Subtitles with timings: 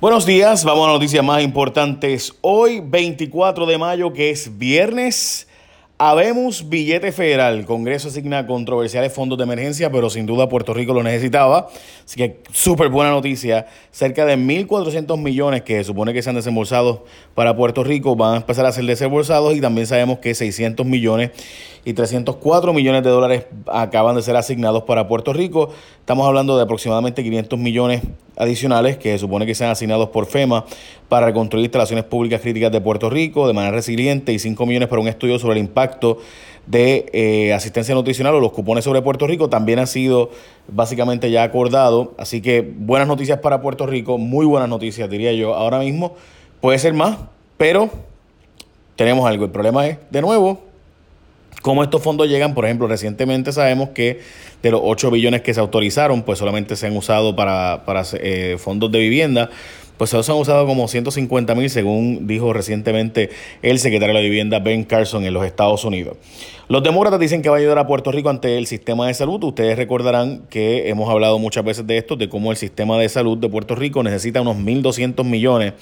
[0.00, 2.32] Buenos días, vamos a noticias más importantes.
[2.40, 5.46] Hoy, 24 de mayo, que es viernes,
[5.98, 7.66] habemos billete federal.
[7.66, 11.68] Congreso asigna controversiales fondos de emergencia, pero sin duda Puerto Rico lo necesitaba.
[12.02, 13.66] Así que súper buena noticia.
[13.90, 17.04] Cerca de 1.400 millones que supone que se han desembolsado
[17.34, 21.32] para Puerto Rico van a empezar a ser desembolsados y también sabemos que 600 millones
[21.84, 25.68] y 304 millones de dólares acaban de ser asignados para Puerto Rico.
[25.98, 28.00] Estamos hablando de aproximadamente 500 millones
[28.40, 30.64] adicionales que se supone que sean asignados por FEMA
[31.08, 35.02] para reconstruir instalaciones públicas críticas de Puerto Rico de manera resiliente y 5 millones para
[35.02, 36.18] un estudio sobre el impacto
[36.66, 40.30] de eh, asistencia nutricional o los cupones sobre Puerto Rico también ha sido
[40.68, 42.14] básicamente ya acordado.
[42.18, 45.54] Así que buenas noticias para Puerto Rico, muy buenas noticias diría yo.
[45.54, 46.14] Ahora mismo
[46.60, 47.18] puede ser más,
[47.56, 47.90] pero
[48.96, 49.44] tenemos algo.
[49.44, 50.69] El problema es, de nuevo,
[51.62, 52.54] cómo estos fondos llegan.
[52.54, 54.20] Por ejemplo, recientemente sabemos que
[54.62, 57.82] de los 8 billones que se autorizaron, pues solamente se han usado para,
[58.14, 59.50] eh, fondos de vivienda.
[59.96, 63.28] Pues se han usado como 150 mil, según dijo recientemente
[63.60, 66.16] el secretario de la Vivienda, Ben Carson, en los Estados Unidos.
[66.68, 69.44] Los demócratas dicen que va a ayudar a Puerto Rico ante el sistema de salud.
[69.44, 73.36] Ustedes recordarán que hemos hablado muchas veces de esto, de cómo el sistema de salud
[73.36, 75.74] de Puerto Rico necesita unos 1.200 millones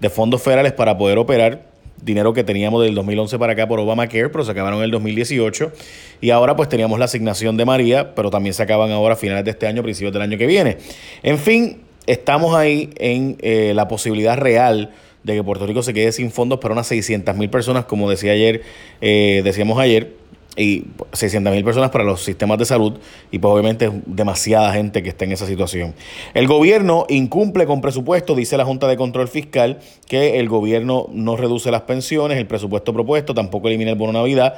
[0.00, 4.28] de fondos federales para poder operar dinero que teníamos del 2011 para acá por Obamacare,
[4.28, 5.72] pero se acabaron en el 2018.
[6.20, 9.44] Y ahora pues teníamos la asignación de María, pero también se acaban ahora a finales
[9.44, 10.78] de este año, principios del año que viene.
[11.22, 16.12] En fin, estamos ahí en eh, la posibilidad real de que Puerto Rico se quede
[16.12, 18.62] sin fondos para unas 600 mil personas, como decía ayer,
[19.00, 20.14] eh, decíamos ayer
[20.56, 22.94] y 600 mil personas para los sistemas de salud
[23.30, 25.94] y pues obviamente demasiada gente que está en esa situación.
[26.34, 31.36] El gobierno incumple con presupuesto, dice la Junta de Control Fiscal, que el gobierno no
[31.36, 34.54] reduce las pensiones, el presupuesto propuesto tampoco elimina el bono Navidad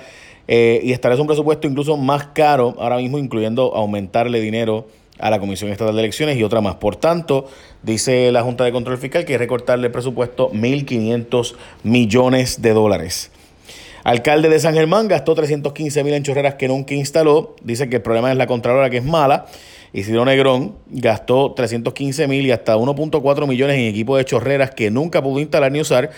[0.46, 4.86] eh, y establece un presupuesto incluso más caro ahora mismo, incluyendo aumentarle dinero
[5.18, 6.76] a la Comisión Estatal de Elecciones y otra más.
[6.76, 7.46] Por tanto,
[7.82, 13.30] dice la Junta de Control Fiscal que recortarle el presupuesto 1.500 millones de dólares.
[14.04, 17.56] Alcalde de San Germán gastó 315 mil en chorreras que nunca instaló.
[17.62, 19.46] Dice que el problema es la Contralora que es mala.
[19.92, 25.22] Isidro Negrón gastó 315 mil y hasta 1.4 millones en equipo de chorreras que nunca
[25.22, 26.10] pudo instalar ni usar.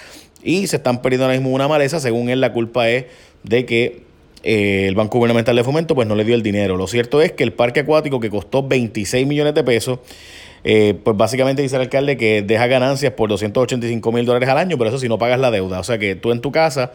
[0.43, 2.01] Y se están perdiendo ahora mismo una maleza.
[2.01, 3.07] Según él, la culpa es
[3.43, 4.03] de que
[4.43, 6.77] eh, el Banco Gubernamental de Fomento pues no le dio el dinero.
[6.77, 9.99] Lo cierto es que el parque acuático que costó 26 millones de pesos,
[10.65, 14.79] eh, pues básicamente dice el alcalde que deja ganancias por 285 mil dólares al año,
[14.79, 15.81] pero eso si no pagas la deuda.
[15.81, 16.93] O sea que tú en tu casa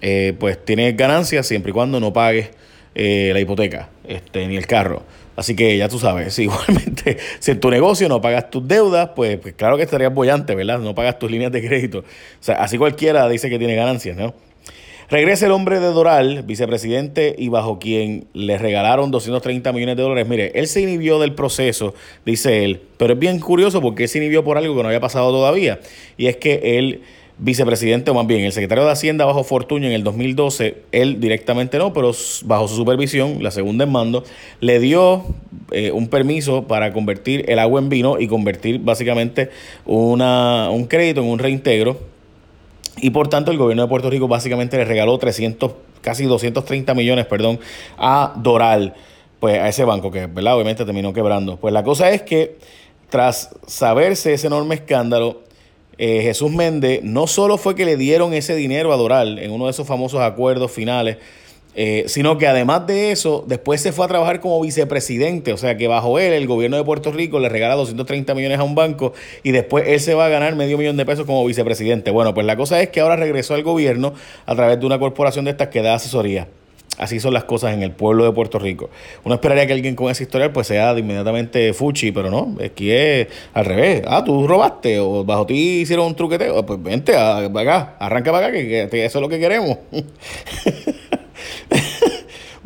[0.00, 2.50] eh, pues tienes ganancias siempre y cuando no pagues
[2.94, 5.02] eh, la hipoteca este, ni el carro.
[5.36, 9.38] Así que ya tú sabes, igualmente si en tu negocio no pagas tus deudas, pues,
[9.38, 10.78] pues claro que estarías bollante, ¿verdad?
[10.78, 12.00] No pagas tus líneas de crédito.
[12.00, 12.04] O
[12.40, 14.34] sea, así cualquiera dice que tiene ganancias, ¿no?
[15.10, 20.28] Regresa el hombre de Doral, vicepresidente, y bajo quien le regalaron 230 millones de dólares.
[20.28, 21.94] Mire, él se inhibió del proceso,
[22.26, 25.00] dice él, pero es bien curioso porque él se inhibió por algo que no había
[25.00, 25.80] pasado todavía.
[26.18, 27.00] Y es que él
[27.38, 31.78] vicepresidente, o más bien el secretario de Hacienda bajo Fortuño en el 2012, él directamente
[31.78, 32.12] no, pero
[32.44, 34.24] bajo su supervisión, la segunda en mando,
[34.60, 35.24] le dio
[35.70, 39.50] eh, un permiso para convertir el agua en vino y convertir básicamente
[39.86, 41.98] una, un crédito en un reintegro.
[43.00, 47.26] Y por tanto el gobierno de Puerto Rico básicamente le regaló 300, casi 230 millones,
[47.26, 47.60] perdón,
[47.96, 48.94] a Doral,
[49.38, 50.56] pues a ese banco que, ¿verdad?
[50.56, 51.56] Obviamente terminó quebrando.
[51.56, 52.56] Pues la cosa es que
[53.08, 55.42] tras saberse ese enorme escándalo,
[55.98, 59.64] eh, Jesús Méndez no solo fue que le dieron ese dinero a Doral en uno
[59.64, 61.18] de esos famosos acuerdos finales,
[61.74, 65.76] eh, sino que además de eso, después se fue a trabajar como vicepresidente, o sea
[65.76, 69.12] que bajo él el gobierno de Puerto Rico le regala 230 millones a un banco
[69.42, 72.10] y después él se va a ganar medio millón de pesos como vicepresidente.
[72.10, 74.14] Bueno, pues la cosa es que ahora regresó al gobierno
[74.46, 76.48] a través de una corporación de estas que da asesoría.
[76.98, 78.90] Así son las cosas en el pueblo de Puerto Rico.
[79.24, 82.90] Uno esperaría que alguien con esa historia pues sea de inmediatamente fuchi, pero no, aquí
[82.90, 84.02] es al revés.
[84.06, 86.66] Ah, tú robaste o bajo ti hicieron un truqueteo.
[86.66, 89.78] Pues vente a, acá, arranca para acá, que eso es lo que queremos.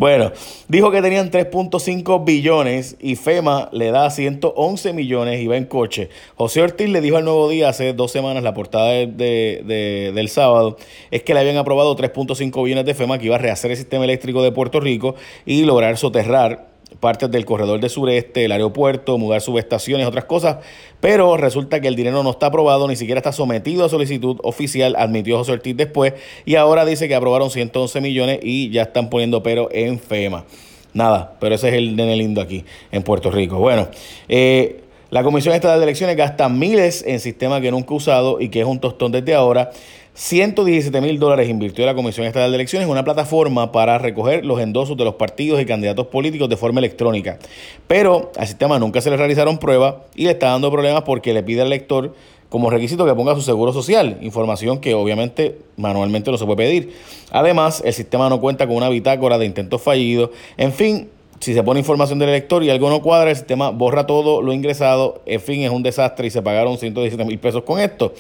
[0.03, 0.33] Bueno,
[0.67, 6.09] dijo que tenían 3.5 billones y FEMA le da 111 millones y va en coche.
[6.35, 10.77] José Ortiz le dijo al Nuevo Día hace dos semanas, la portada de, del sábado,
[11.13, 14.03] es que le habían aprobado 3.5 billones de FEMA que iba a rehacer el sistema
[14.03, 15.15] eléctrico de Puerto Rico
[15.47, 20.59] y lograr soterrar partes del corredor de sureste, el aeropuerto, mudar subestaciones, otras cosas,
[21.01, 24.95] pero resulta que el dinero no está aprobado, ni siquiera está sometido a solicitud oficial,
[24.97, 29.43] admitió José Ortiz después, y ahora dice que aprobaron 111 millones y ya están poniendo
[29.43, 30.45] pero en FEMA.
[30.95, 33.59] Nada, pero ese es el nene lindo aquí en Puerto Rico.
[33.59, 33.89] Bueno,
[34.29, 38.61] eh, la Comisión Estatal de Elecciones gasta miles en sistema que nunca usado y que
[38.61, 39.71] es un tostón desde ahora.
[40.15, 44.61] 117 mil dólares invirtió la Comisión Estatal de Elecciones en una plataforma para recoger los
[44.61, 47.39] endosos de los partidos y candidatos políticos de forma electrónica.
[47.87, 51.43] Pero al sistema nunca se le realizaron pruebas y le está dando problemas porque le
[51.43, 52.15] pide al elector
[52.51, 56.95] como requisito que ponga su seguro social, información que obviamente manualmente no se puede pedir.
[57.31, 60.29] Además, el sistema no cuenta con una bitácora de intentos fallidos.
[60.59, 61.09] En fin,
[61.41, 64.53] si se pone información del elector y algo no cuadra, el sistema borra todo lo
[64.53, 65.23] ingresado.
[65.25, 68.13] En fin, es un desastre y se pagaron 117 mil pesos con esto.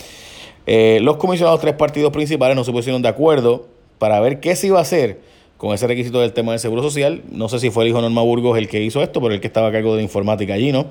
[0.67, 3.67] Eh, los comisionados tres partidos principales no se pusieron de acuerdo
[3.99, 5.21] para ver qué se iba a hacer
[5.57, 7.23] con ese requisito del tema del seguro social.
[7.31, 9.47] No sé si fue el hijo Norma Burgos el que hizo esto, pero el que
[9.47, 10.87] estaba a cargo de informática allí, ¿no?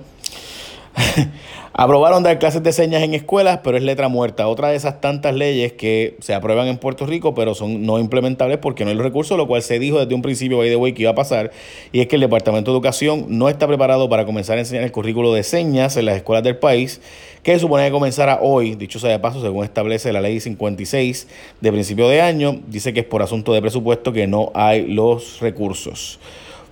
[1.73, 4.47] Aprobaron dar clases de señas en escuelas, pero es letra muerta.
[4.47, 8.57] Otra de esas tantas leyes que se aprueban en Puerto Rico, pero son no implementables
[8.57, 10.93] porque no hay los recursos, lo cual se dijo desde un principio, by the way,
[10.93, 11.51] que iba a pasar.
[11.93, 14.91] Y es que el Departamento de Educación no está preparado para comenzar a enseñar el
[14.91, 16.99] currículo de señas en las escuelas del país,
[17.41, 21.27] que supone que comenzara hoy, dicho sea de paso, según establece la ley 56
[21.61, 22.59] de principio de año.
[22.67, 26.19] Dice que es por asunto de presupuesto que no hay los recursos.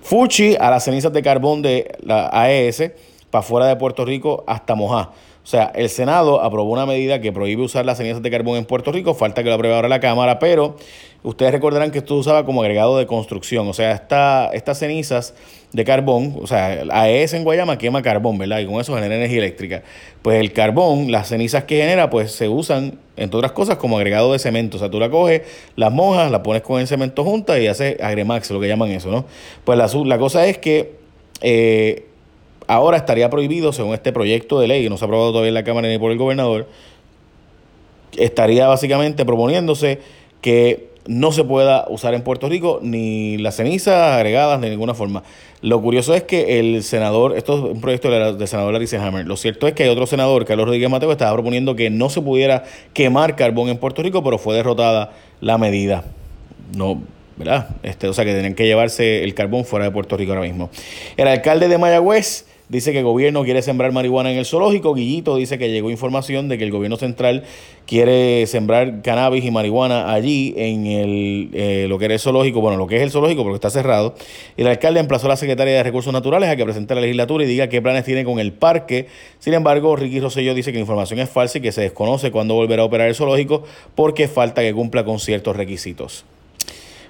[0.02, 2.92] Fuchi a las cenizas de carbón de la AES
[3.30, 5.10] para fuera de Puerto Rico hasta Mojá.
[5.42, 8.66] O sea, el Senado aprobó una medida que prohíbe usar las cenizas de carbón en
[8.66, 10.76] Puerto Rico, falta que lo apruebe ahora la Cámara, pero
[11.22, 15.34] ustedes recordarán que esto usaba como agregado de construcción, o sea, esta, estas cenizas
[15.72, 18.58] de carbón, o sea, AES en Guayama quema carbón, ¿verdad?
[18.58, 19.82] Y con eso genera energía eléctrica.
[20.20, 24.32] Pues el carbón, las cenizas que genera, pues se usan, entre otras cosas, como agregado
[24.32, 24.76] de cemento.
[24.76, 25.42] O sea, tú la coges,
[25.76, 29.10] las mojas, la pones con el cemento junta y haces agremax, lo que llaman eso,
[29.10, 29.24] ¿no?
[29.64, 30.98] Pues la, la cosa es que...
[31.40, 32.09] Eh,
[32.70, 35.54] Ahora estaría prohibido, según este proyecto de ley, que no se ha aprobado todavía en
[35.54, 36.68] la Cámara ni por el gobernador,
[38.16, 39.98] estaría básicamente proponiéndose
[40.40, 45.24] que no se pueda usar en Puerto Rico ni las cenizas agregadas de ninguna forma.
[45.62, 49.36] Lo curioso es que el senador, esto es un proyecto del senador Larry Hammer, lo
[49.36, 52.62] cierto es que hay otro senador, Carlos Rodríguez Mateo, estaba proponiendo que no se pudiera
[52.92, 56.04] quemar carbón en Puerto Rico, pero fue derrotada la medida.
[56.76, 57.02] No,
[57.36, 57.70] ¿verdad?
[57.82, 60.70] Este, o sea que tienen que llevarse el carbón fuera de Puerto Rico ahora mismo.
[61.16, 64.94] El alcalde de Mayagüez dice que el gobierno quiere sembrar marihuana en el zoológico.
[64.94, 67.42] Guillito dice que llegó información de que el gobierno central
[67.84, 72.78] quiere sembrar cannabis y marihuana allí en el, eh, lo que era el zoológico, bueno,
[72.78, 74.14] lo que es el zoológico porque está cerrado.
[74.56, 77.48] El alcalde emplazó a la secretaria de Recursos Naturales a que presente la legislatura y
[77.48, 79.08] diga qué planes tiene con el parque.
[79.40, 82.54] Sin embargo, Ricky Rosselló dice que la información es falsa y que se desconoce cuándo
[82.54, 83.64] volverá a operar el zoológico
[83.96, 86.24] porque falta que cumpla con ciertos requisitos.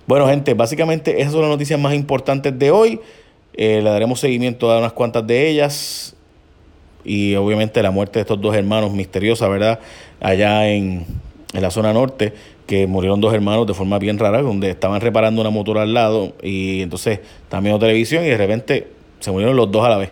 [0.07, 3.01] Bueno, gente, básicamente esas son las noticias más importantes de hoy.
[3.63, 6.17] Eh, le daremos seguimiento a unas cuantas de ellas.
[7.05, 9.81] Y obviamente la muerte de estos dos hermanos misteriosa, ¿verdad?
[10.19, 11.05] Allá en,
[11.53, 12.33] en la zona norte,
[12.67, 16.33] que murieron dos hermanos de forma bien rara, donde estaban reparando una motora al lado
[16.43, 17.21] y entonces
[17.51, 18.87] también televisión y de repente
[19.19, 20.11] se murieron los dos a la vez.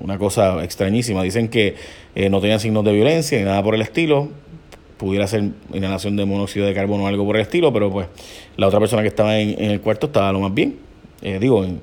[0.00, 1.22] Una cosa extrañísima.
[1.22, 1.74] Dicen que
[2.14, 4.30] eh, no tenían signos de violencia ni nada por el estilo.
[4.96, 5.44] Pudiera ser
[5.74, 8.06] inhalación de monóxido de carbono o algo por el estilo, pero pues
[8.56, 10.76] la otra persona que estaba en, el cuarto estaba lo más bien.
[11.20, 11.80] Eh, digo, bueno,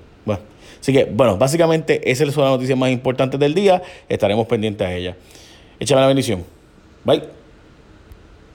[0.85, 3.81] Así que, bueno, básicamente esas son las noticias más importantes del día.
[4.07, 5.15] Estaremos pendientes a ellas.
[5.79, 6.43] Échame la bendición.
[7.03, 7.23] Bye.